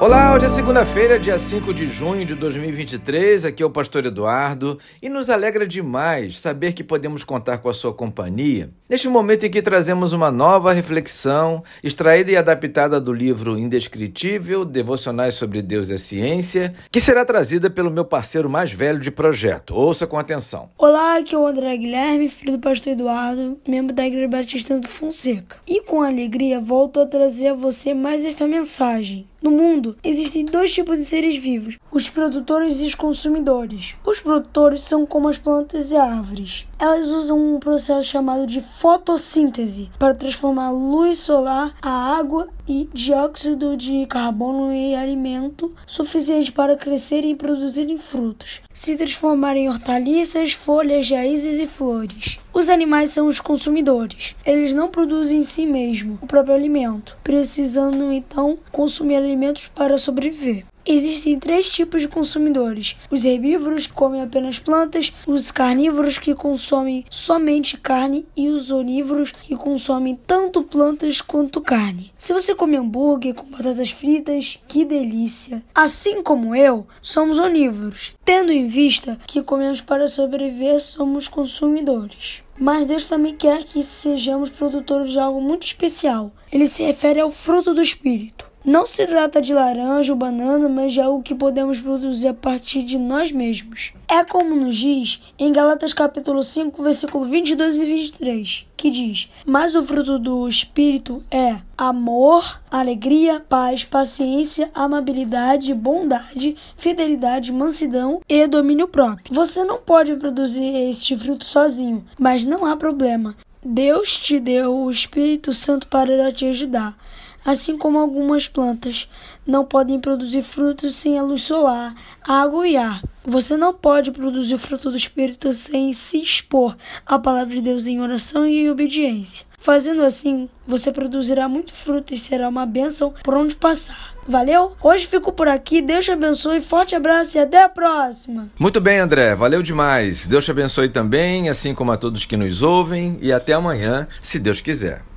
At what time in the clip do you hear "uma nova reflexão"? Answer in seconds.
10.12-11.62